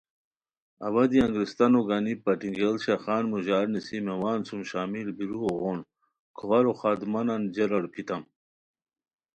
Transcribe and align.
اوا 0.85 1.03
دی 1.09 1.17
انگریستانو 1.25 1.79
گانی 1.87 2.13
پٹینگیڑ 2.23 2.75
شاخان 2.85 3.23
موژار 3.31 3.65
نیسی 3.73 3.97
میوان 4.07 4.39
سُم 4.47 4.61
شامل 4.69 5.07
بیرؤ 5.17 5.49
غون 5.61 5.79
کھوارو 6.37 6.71
خادمانان 6.79 7.41
جیرا 7.53 7.77
روپھیتام 7.83 8.23